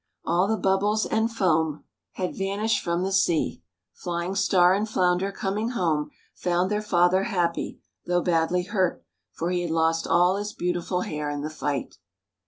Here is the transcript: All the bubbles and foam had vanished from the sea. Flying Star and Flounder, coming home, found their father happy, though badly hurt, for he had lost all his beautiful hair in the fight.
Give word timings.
All 0.25 0.47
the 0.47 0.57
bubbles 0.57 1.05
and 1.05 1.31
foam 1.31 1.83
had 2.13 2.35
vanished 2.35 2.83
from 2.83 3.03
the 3.03 3.11
sea. 3.11 3.61
Flying 3.93 4.33
Star 4.33 4.73
and 4.73 4.89
Flounder, 4.89 5.31
coming 5.31 5.69
home, 5.69 6.09
found 6.33 6.71
their 6.71 6.81
father 6.81 7.25
happy, 7.25 7.79
though 8.07 8.23
badly 8.23 8.63
hurt, 8.63 9.05
for 9.31 9.51
he 9.51 9.61
had 9.61 9.69
lost 9.69 10.07
all 10.07 10.37
his 10.37 10.53
beautiful 10.53 11.01
hair 11.01 11.29
in 11.29 11.41
the 11.41 11.51
fight. 11.51 11.99